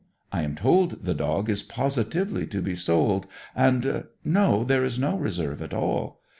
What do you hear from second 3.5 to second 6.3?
and No, there is no reserve at all.